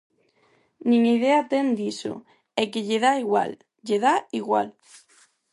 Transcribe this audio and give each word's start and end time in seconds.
Nin 0.89 1.03
idea 1.15 1.41
ten 1.51 1.67
diso, 1.79 2.15
é 2.61 2.63
que 2.71 2.85
lle 2.87 2.97
dá 3.05 3.11
igual, 3.25 3.51
lle 3.85 3.97
dá 4.05 4.15
igual. 4.39 4.69